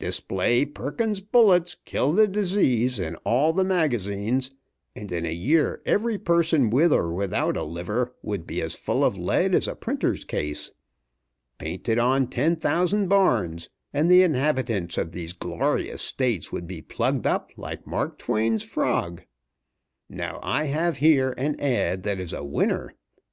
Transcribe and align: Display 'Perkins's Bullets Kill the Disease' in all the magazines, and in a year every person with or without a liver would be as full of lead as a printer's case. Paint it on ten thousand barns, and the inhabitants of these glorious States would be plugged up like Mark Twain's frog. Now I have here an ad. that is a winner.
Display 0.00 0.64
'Perkins's 0.64 1.20
Bullets 1.22 1.76
Kill 1.84 2.12
the 2.12 2.26
Disease' 2.26 2.98
in 2.98 3.14
all 3.24 3.52
the 3.52 3.62
magazines, 3.64 4.50
and 4.96 5.12
in 5.12 5.24
a 5.24 5.32
year 5.32 5.80
every 5.86 6.18
person 6.18 6.70
with 6.70 6.92
or 6.92 7.12
without 7.12 7.56
a 7.56 7.62
liver 7.62 8.12
would 8.20 8.48
be 8.48 8.60
as 8.60 8.74
full 8.74 9.04
of 9.04 9.16
lead 9.16 9.54
as 9.54 9.68
a 9.68 9.76
printer's 9.76 10.24
case. 10.24 10.72
Paint 11.58 11.88
it 11.88 12.00
on 12.00 12.26
ten 12.26 12.56
thousand 12.56 13.06
barns, 13.06 13.68
and 13.94 14.10
the 14.10 14.24
inhabitants 14.24 14.98
of 14.98 15.12
these 15.12 15.32
glorious 15.34 16.02
States 16.02 16.50
would 16.50 16.66
be 16.66 16.82
plugged 16.82 17.24
up 17.24 17.52
like 17.56 17.86
Mark 17.86 18.18
Twain's 18.18 18.64
frog. 18.64 19.22
Now 20.08 20.40
I 20.42 20.64
have 20.64 20.96
here 20.96 21.32
an 21.38 21.60
ad. 21.60 22.02
that 22.02 22.18
is 22.18 22.32
a 22.32 22.42
winner. 22.42 22.94